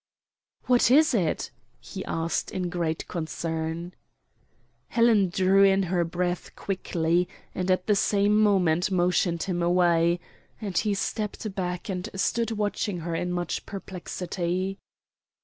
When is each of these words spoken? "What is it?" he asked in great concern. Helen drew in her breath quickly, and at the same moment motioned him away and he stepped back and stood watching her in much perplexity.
"What 0.65 0.89
is 0.89 1.13
it?" 1.13 1.51
he 1.79 2.03
asked 2.05 2.49
in 2.49 2.69
great 2.71 3.07
concern. 3.07 3.93
Helen 4.87 5.29
drew 5.29 5.61
in 5.63 5.83
her 5.93 6.03
breath 6.03 6.55
quickly, 6.55 7.29
and 7.53 7.69
at 7.69 7.85
the 7.85 7.93
same 7.95 8.35
moment 8.41 8.89
motioned 8.89 9.43
him 9.43 9.61
away 9.61 10.19
and 10.59 10.75
he 10.75 10.95
stepped 10.95 11.53
back 11.53 11.87
and 11.87 12.09
stood 12.15 12.49
watching 12.49 13.01
her 13.01 13.13
in 13.13 13.31
much 13.31 13.67
perplexity. 13.67 14.79